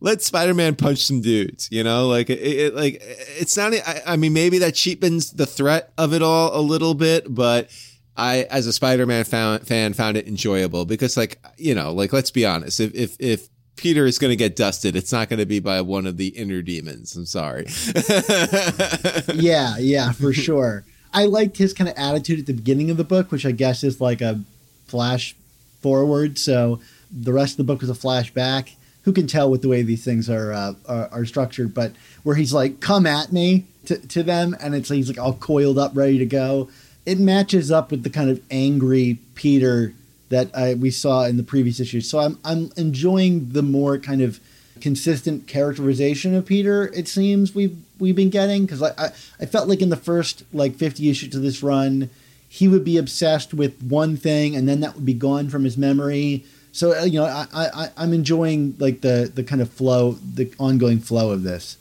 [0.00, 1.68] let Spider-Man punch some dudes.
[1.70, 3.72] You know, like it, it like it's not.
[3.72, 7.70] I, I mean, maybe that cheapens the threat of it all a little bit, but.
[8.18, 12.46] I, as a Spider-Man fan, found it enjoyable because, like, you know, like let's be
[12.46, 15.60] honest, if if if Peter is going to get dusted, it's not going to be
[15.60, 17.14] by one of the inner demons.
[17.14, 17.66] I'm sorry.
[19.34, 20.84] yeah, yeah, for sure.
[21.12, 23.84] I liked his kind of attitude at the beginning of the book, which I guess
[23.84, 24.40] is like a
[24.86, 25.36] flash
[25.80, 26.38] forward.
[26.38, 28.74] So the rest of the book was a flashback.
[29.02, 31.72] Who can tell with the way these things are uh, are, are structured?
[31.72, 31.92] But
[32.24, 35.78] where he's like, "Come at me" to, to them, and it's he's like all coiled
[35.78, 36.68] up, ready to go.
[37.04, 39.94] It matches up with the kind of angry Peter
[40.28, 42.08] that I, we saw in the previous issues.
[42.08, 44.40] So I'm I'm enjoying the more kind of
[44.80, 46.88] consistent characterization of Peter.
[46.94, 49.06] It seems we've we've been getting because I, I
[49.40, 52.10] I felt like in the first like 50 issues of this run,
[52.48, 55.76] he would be obsessed with one thing and then that would be gone from his
[55.76, 56.44] memory.
[56.72, 60.52] So uh, you know I, I I'm enjoying like the the kind of flow, the
[60.58, 61.78] ongoing flow of this.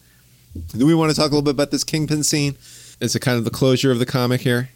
[0.69, 2.55] Do we want to talk a little bit about this Kingpin scene?
[3.01, 4.69] Is it kind of the closure of the comic here?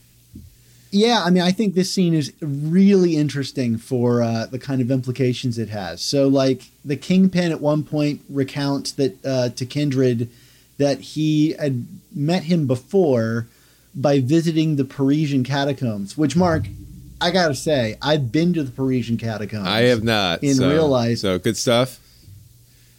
[0.91, 4.89] Yeah, I mean, I think this scene is really interesting for uh, the kind of
[4.89, 6.02] implications it has.
[6.02, 10.30] So, like, the Kingpin at one point recounts that uh, to Kindred
[10.78, 13.47] that he had met him before
[13.93, 16.17] by visiting the Parisian catacombs.
[16.17, 16.63] Which, Mark,
[17.21, 19.67] I gotta say, I've been to the Parisian catacombs.
[19.67, 21.19] I have not in so- real life.
[21.19, 21.99] So good stuff.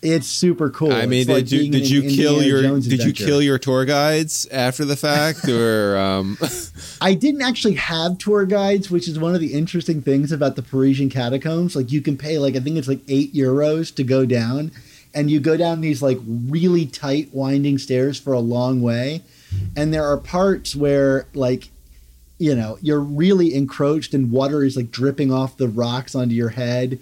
[0.02, 0.92] It's super cool.
[0.92, 3.84] I mean, like did you did you kill your Jones did you kill your tour
[3.84, 6.38] guides after the fact or um,
[7.02, 10.62] I didn't actually have tour guides, which is one of the interesting things about the
[10.62, 11.76] Parisian catacombs.
[11.76, 14.72] Like you can pay like I think it's like eight euros to go down,
[15.12, 19.22] and you go down these like really tight winding stairs for a long way,
[19.76, 21.68] and there are parts where like
[22.38, 26.48] you know you're really encroached and water is like dripping off the rocks onto your
[26.48, 26.98] head,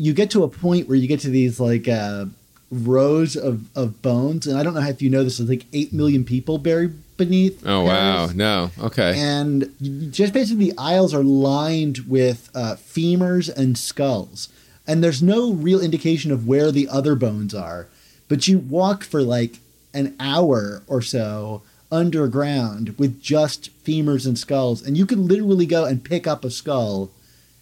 [0.00, 1.88] you get to a point where you get to these like.
[1.88, 2.26] Uh,
[2.72, 5.92] rows of, of bones and i don't know if you know this there's like 8
[5.92, 8.26] million people buried beneath oh wow.
[8.34, 8.70] No.
[8.80, 9.14] Okay.
[9.18, 9.74] And
[10.10, 14.48] just basically the aisles are lined with uh, femurs and skulls.
[14.86, 17.88] And there's no real indication of where the other bones are
[18.28, 19.58] but you walk for like
[19.92, 25.84] an hour or so underground with just femurs and skulls and you can literally go
[25.84, 27.10] and pick up a skull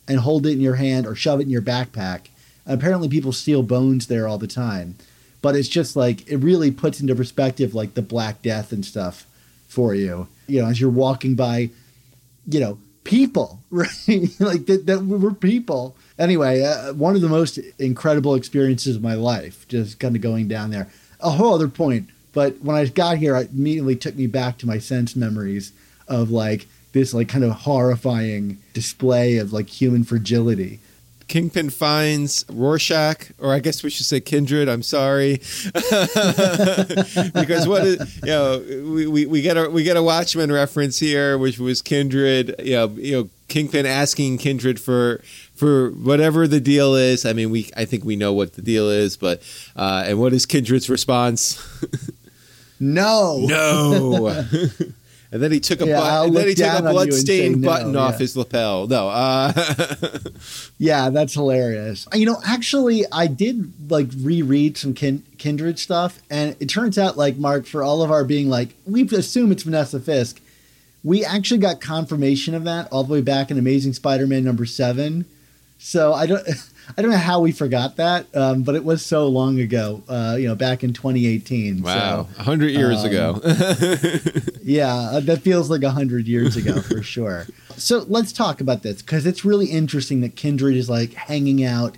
[0.09, 2.29] and hold it in your hand or shove it in your backpack.
[2.67, 4.97] Apparently people steal bones there all the time.
[5.41, 9.27] But it's just like it really puts into perspective like the black death and stuff
[9.69, 10.27] for you.
[10.47, 11.71] You know as you're walking by
[12.49, 13.89] you know people right?
[14.41, 15.97] Like that, that were people.
[16.19, 20.49] Anyway uh, one of the most incredible experiences of my life just kind of going
[20.49, 20.89] down there.
[21.21, 24.67] A whole other point but when i got here it immediately took me back to
[24.67, 25.73] my sense memories
[26.07, 30.81] of like this like kind of horrifying display of like human fragility
[31.29, 34.67] Kingpin finds Rorschach, or I guess we should say Kindred.
[34.67, 35.35] I'm sorry,
[37.35, 40.99] because what is you know we, we, we get a we get a Watchmen reference
[40.99, 42.55] here, which was Kindred.
[42.65, 45.23] You know, you know Kingpin asking Kindred for
[45.55, 47.27] for whatever the deal is.
[47.27, 49.43] I mean, we I think we know what the deal is, but
[49.77, 51.63] uh, and what is Kindred's response?
[52.81, 54.47] no, no.
[55.31, 57.97] And then he took a Yeah, bu- and then he took a blood-stained no, button
[57.97, 58.19] off yeah.
[58.19, 58.87] his lapel.
[58.87, 59.53] No, uh,
[60.79, 62.07] Yeah, that's hilarious.
[62.15, 67.17] You know, actually, I did like reread some kin- kindred stuff, and it turns out,
[67.19, 70.41] like Mark, for all of our being like, we assume it's Vanessa Fisk.
[71.05, 75.27] We actually got confirmation of that all the way back in Amazing Spider-Man number seven.
[75.79, 76.47] So I don't,
[76.97, 80.03] I don't know how we forgot that, um, but it was so long ago.
[80.09, 81.83] Uh, you know, back in 2018.
[81.83, 83.41] wow, So, hundred years um, ago.
[84.63, 87.47] yeah, uh, that feels like hundred years ago for sure.
[87.77, 91.97] So let's talk about this because it's really interesting that Kindred is like hanging out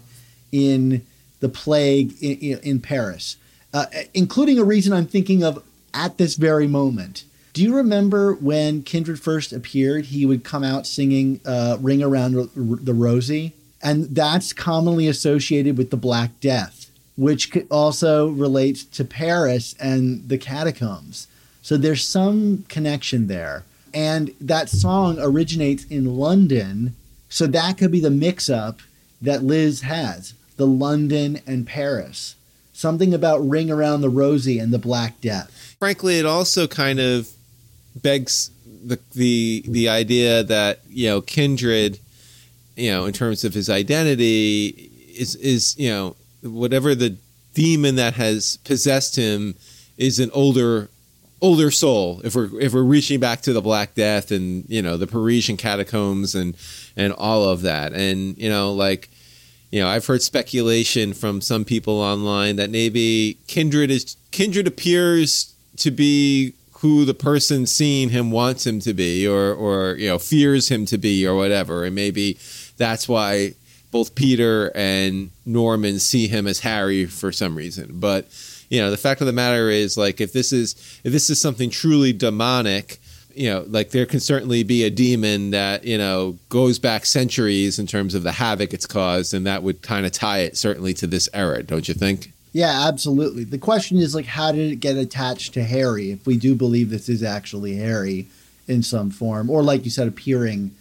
[0.52, 1.06] in
[1.40, 3.36] the plague in, in, in Paris,
[3.72, 5.62] uh, including a reason I'm thinking of
[5.94, 7.24] at this very moment.
[7.52, 10.06] Do you remember when Kindred first appeared?
[10.06, 15.90] He would come out singing uh, "Ring Around the Rosie," and that's commonly associated with
[15.90, 21.26] the Black Death, which also relates to Paris and the catacombs.
[21.62, 23.64] So there's some connection there.
[23.92, 26.94] And that song originates in London.
[27.28, 28.80] So that could be the mix up
[29.20, 32.36] that Liz has the London and Paris.
[32.72, 35.74] Something about Ring Around the Rosie and the Black Death.
[35.78, 37.30] Frankly, it also kind of
[37.94, 38.50] begs
[38.84, 41.98] the the the idea that you know kindred,
[42.76, 47.16] you know, in terms of his identity, is is you know whatever the
[47.54, 49.54] demon that has possessed him
[49.98, 50.88] is an older
[51.42, 52.20] older soul.
[52.24, 55.56] If we're if we're reaching back to the black death and you know the parisian
[55.56, 56.56] catacombs and
[56.96, 57.92] and all of that.
[57.92, 59.10] And you know like
[59.70, 65.54] you know i've heard speculation from some people online that maybe kindred is kindred appears
[65.76, 70.18] to be who the person seeing him wants him to be or or you know
[70.18, 71.84] fears him to be or whatever.
[71.84, 72.38] And maybe
[72.76, 73.54] that's why
[73.90, 77.98] both peter and norman see him as harry for some reason.
[78.00, 78.28] But
[78.70, 80.74] you know the fact of the matter is like if this is
[81.04, 82.98] if this is something truly demonic
[83.34, 87.78] you know like there can certainly be a demon that you know goes back centuries
[87.78, 90.94] in terms of the havoc it's caused and that would kind of tie it certainly
[90.94, 93.44] to this era don't you think Yeah, absolutely.
[93.44, 96.90] The question is like how did it get attached to Harry if we do believe
[96.90, 98.26] this is actually Harry
[98.66, 100.74] in some form or like you said appearing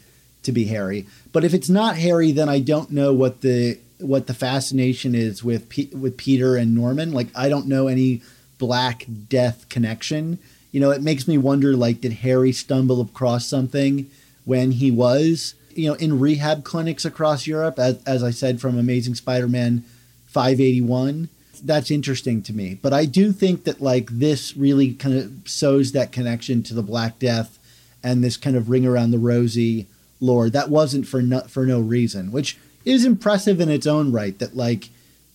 [0.44, 1.06] to be Harry.
[1.32, 5.44] But if it's not Harry then I don't know what the what the fascination is
[5.44, 7.12] with P- with Peter and Norman.
[7.12, 8.22] Like I don't know any
[8.58, 10.40] Black Death connection.
[10.72, 14.10] You know, it makes me wonder like did Harry stumble across something
[14.46, 18.78] when he was, you know, in rehab clinics across Europe as as I said from
[18.78, 19.84] Amazing Spider-Man
[20.28, 21.30] 581
[21.60, 22.78] that's interesting to me.
[22.82, 26.84] But I do think that like this really kind of sows that connection to the
[26.84, 27.60] Black Death
[28.04, 29.88] and this kind of ring around the rosy
[30.20, 30.50] lore.
[30.50, 34.38] That wasn't for no, for no reason, which is impressive in its own right.
[34.40, 34.90] That like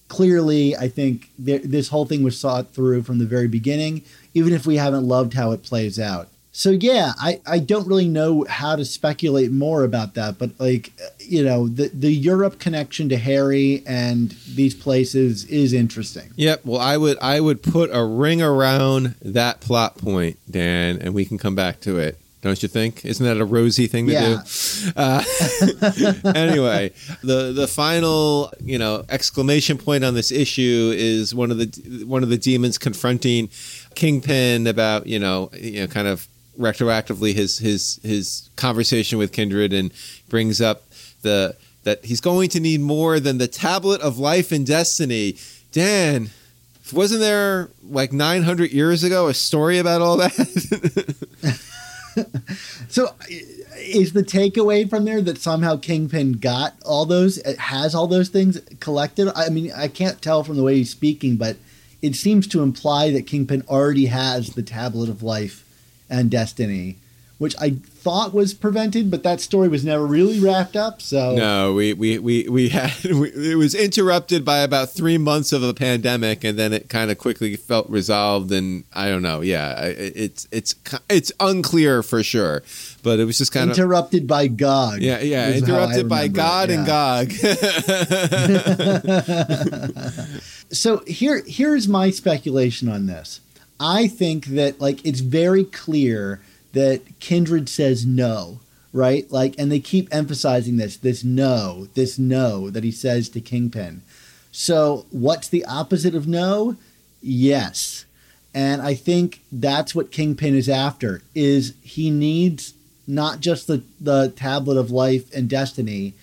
[0.08, 4.02] clearly, I think th- this whole thing was thought through from the very beginning,
[4.32, 6.28] even if we haven't loved how it plays out.
[6.56, 10.92] So yeah, I, I don't really know how to speculate more about that, but like
[11.18, 16.30] you know the the Europe connection to Harry and these places is interesting.
[16.36, 16.64] Yep.
[16.64, 21.24] Well, I would I would put a ring around that plot point, Dan, and we
[21.24, 22.20] can come back to it.
[22.42, 23.04] Don't you think?
[23.04, 24.42] Isn't that a rosy thing to Yeah.
[24.44, 24.92] do?
[24.94, 25.24] Uh,
[26.36, 26.92] anyway,
[27.22, 32.22] the the final you know exclamation point on this issue is one of the one
[32.22, 33.48] of the demons confronting
[33.96, 36.28] Kingpin about you know you know kind of
[36.58, 39.92] retroactively his his his conversation with Kindred and
[40.28, 40.84] brings up
[41.22, 45.36] the that he's going to need more than the tablet of life and destiny.
[45.72, 46.30] Dan,
[46.92, 51.60] wasn't there like 900 years ago a story about all that?
[52.88, 53.12] So
[53.76, 58.60] is the takeaway from there that somehow Kingpin got all those has all those things
[58.78, 59.32] collected?
[59.34, 61.56] I mean, I can't tell from the way he's speaking, but
[62.02, 65.63] it seems to imply that Kingpin already has the tablet of life
[66.08, 66.96] and destiny,
[67.38, 71.02] which I thought was prevented, but that story was never really wrapped up.
[71.02, 75.52] So No, we we we we had we, it was interrupted by about three months
[75.52, 78.52] of a pandemic, and then it kind of quickly felt resolved.
[78.52, 80.74] And I don't know, yeah, it's it's
[81.08, 82.62] it's unclear for sure,
[83.02, 85.00] but it was just kind of interrupted by Gog.
[85.00, 86.86] yeah yeah is how I interrupted by it, God and.
[86.86, 87.32] Gog.
[90.70, 93.40] so here here's my speculation on this.
[93.78, 96.40] I think that like it's very clear
[96.72, 98.60] that Kindred says no
[98.94, 99.28] right?
[99.30, 104.02] Like, and they keep emphasizing this, this no, this no that he says to Kingpin.
[104.52, 106.76] So, what's the opposite of no?
[107.20, 108.04] Yes.
[108.54, 114.32] And I think that's what Kingpin is after is he needs not just the, the
[114.36, 116.14] tablet of life and destiny,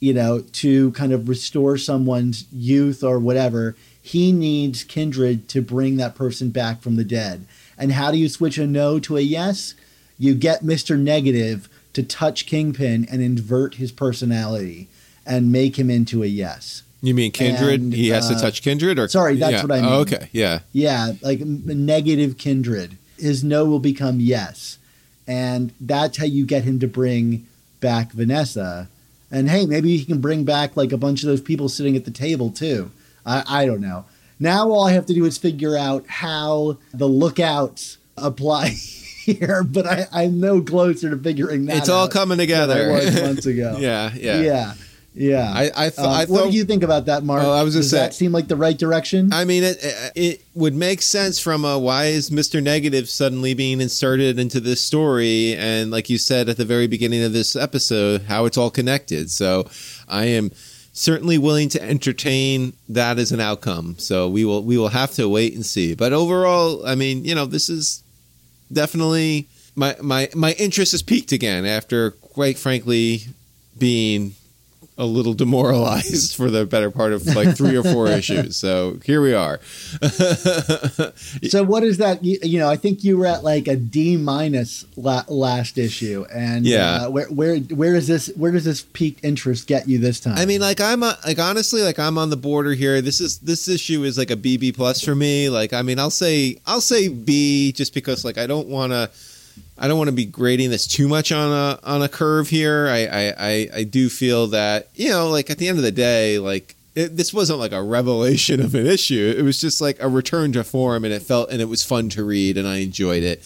[0.00, 3.76] you know, to kind of restore someone's youth or whatever.
[4.06, 7.44] He needs Kindred to bring that person back from the dead.
[7.76, 9.74] And how do you switch a no to a yes?
[10.16, 10.96] You get Mr.
[10.96, 14.86] Negative to touch Kingpin and invert his personality
[15.26, 16.84] and make him into a yes.
[17.02, 17.80] You mean Kindred?
[17.80, 19.62] And, he has to uh, touch Kindred, or sorry, that's yeah.
[19.62, 19.90] what I mean.
[19.90, 20.60] Oh, okay, yeah.
[20.72, 22.98] Yeah, like negative kindred.
[23.18, 24.78] His no will become yes.
[25.26, 27.48] And that's how you get him to bring
[27.80, 28.88] back Vanessa.
[29.32, 32.04] And hey, maybe he can bring back like a bunch of those people sitting at
[32.04, 32.92] the table too.
[33.26, 34.04] I, I don't know.
[34.38, 38.68] Now all I have to do is figure out how the lookouts apply
[39.24, 42.88] here, but I, I'm no closer to figuring that It's all coming together.
[43.22, 43.76] Months ago.
[43.78, 44.74] yeah, yeah, Yeah.
[45.18, 45.50] Yeah.
[45.50, 46.50] I, I, th- Um, I what thought.
[46.50, 47.42] do you think about that, Mark?
[47.42, 49.32] Oh, I was gonna Does say- that seem like the right direction?
[49.32, 49.78] I mean, it,
[50.14, 52.62] it would make sense from a why is Mr.
[52.62, 57.22] Negative suddenly being inserted into this story, and like you said at the very beginning
[57.24, 59.30] of this episode, how it's all connected.
[59.30, 59.66] So,
[60.06, 60.50] I am
[60.96, 63.96] certainly willing to entertain that as an outcome.
[63.98, 65.94] So we will we will have to wait and see.
[65.94, 68.02] But overall, I mean, you know, this is
[68.72, 73.20] definitely my my my interest is peaked again after quite frankly
[73.78, 74.34] being
[74.98, 78.56] a little demoralized for the better part of like three or four issues.
[78.56, 79.60] So here we are.
[81.50, 82.24] So what is that?
[82.24, 86.24] You, you know, I think you were at like a D minus la- last issue,
[86.32, 87.04] and Yeah.
[87.06, 88.28] uh, where where where is this?
[88.36, 90.36] Where does this peak interest get you this time?
[90.36, 93.00] I mean, like I'm a, like honestly, like I'm on the border here.
[93.00, 95.48] This is this issue is like a BB plus for me.
[95.50, 99.10] Like I mean, I'll say I'll say B just because like I don't want to.
[99.78, 102.88] I don't want to be grading this too much on a on a curve here.
[102.88, 106.38] I I, I, do feel that you know, like at the end of the day,
[106.38, 109.34] like it, this wasn't like a revelation of an issue.
[109.36, 112.08] It was just like a return to form, and it felt and it was fun
[112.10, 113.40] to read, and I enjoyed it.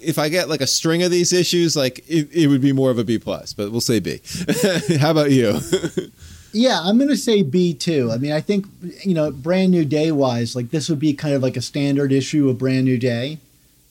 [0.00, 2.90] If I get like a string of these issues, like it, it would be more
[2.90, 4.20] of a B plus, but we'll say B.
[5.00, 5.60] How about you?
[6.52, 8.10] yeah, I'm going to say B too.
[8.10, 8.66] I mean, I think
[9.04, 12.10] you know, brand new day wise, like this would be kind of like a standard
[12.10, 13.38] issue of brand new day,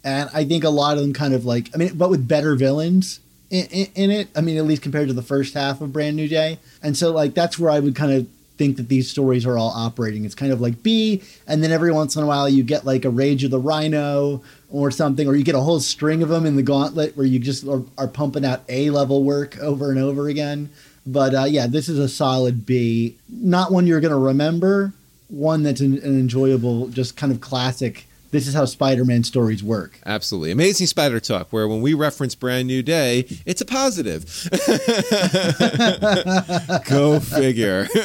[0.03, 2.55] and I think a lot of them kind of like, I mean, but with better
[2.55, 3.19] villains.
[3.49, 6.15] In, in, in it, I mean, at least compared to the first half of Brand
[6.15, 8.27] New Day, and so like that's where I would kind of
[8.57, 10.25] think that these stories are all operating.
[10.25, 13.05] It's kind of like B, and then every once in a while you get like
[13.05, 14.41] a Rage of the Rhino
[14.71, 17.37] or something, or you get a whole string of them in the Gauntlet where you
[17.37, 20.69] just are, are pumping out A level work over and over again.
[21.05, 23.17] But uh, yeah, this is a solid B.
[23.29, 24.93] Not one you're going to remember,
[25.27, 28.07] one that's an, an enjoyable, just kind of classic.
[28.33, 29.99] This is how Spider-Man stories work.
[30.07, 30.49] Absolutely.
[30.49, 34.25] Amazing Spider Talk, where when we reference Brand New Day, it's a positive.
[36.89, 37.87] Go figure.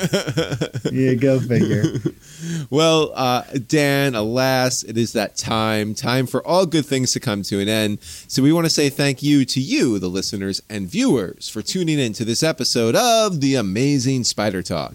[0.93, 1.85] Yeah, go figure.
[2.70, 5.95] well, uh, Dan, alas, it is that time.
[5.95, 8.03] Time for all good things to come to an end.
[8.03, 11.99] So we want to say thank you to you, the listeners and viewers, for tuning
[11.99, 14.95] in to this episode of The Amazing Spider Talk.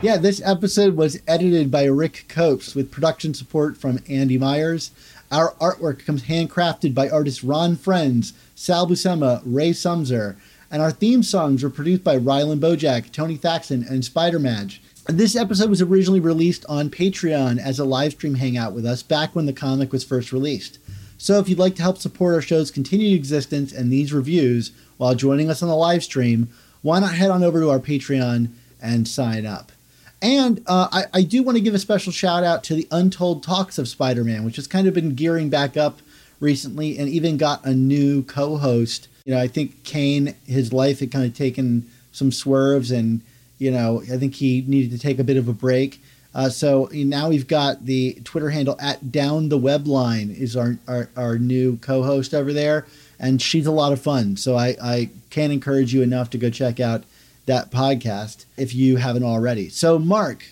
[0.00, 4.92] Yeah, this episode was edited by Rick Copes with production support from Andy Myers.
[5.32, 10.36] Our artwork comes handcrafted by artists Ron Frenz, Sal Buscema, Ray Sumser,
[10.70, 14.80] and our theme songs were produced by Rylan Bojack, Tony Thaxton, and Spider Madge.
[15.08, 19.34] This episode was originally released on Patreon as a live stream hangout with us back
[19.34, 20.78] when the comic was first released.
[21.16, 25.16] So if you'd like to help support our show's continued existence and these reviews while
[25.16, 26.50] joining us on the live stream,
[26.82, 29.72] why not head on over to our Patreon and sign up?
[30.20, 33.42] And uh, I, I do want to give a special shout out to the Untold
[33.42, 36.00] Talks of Spider Man, which has kind of been gearing back up
[36.40, 39.08] recently and even got a new co host.
[39.24, 43.20] You know, I think Kane, his life had kind of taken some swerves and,
[43.58, 46.02] you know, I think he needed to take a bit of a break.
[46.34, 50.78] Uh, so now we've got the Twitter handle at Down the Web Line is our,
[50.86, 52.86] our, our new co host over there.
[53.20, 54.36] And she's a lot of fun.
[54.36, 57.04] So I, I can't encourage you enough to go check out
[57.48, 59.68] that podcast if you haven't already.
[59.68, 60.44] So, Mark,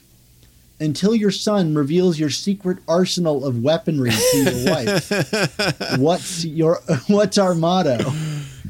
[0.80, 7.38] until your son reveals your secret arsenal of weaponry to your wife, what's your what's
[7.38, 7.98] our motto?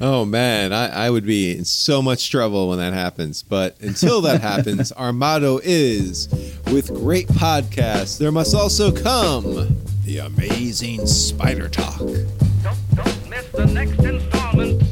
[0.00, 3.42] Oh man, I, I would be in so much trouble when that happens.
[3.42, 6.28] But until that happens, our motto is
[6.70, 11.98] with great podcasts, there must also come the amazing spider talk.
[11.98, 14.82] Don't, don't miss the next installment.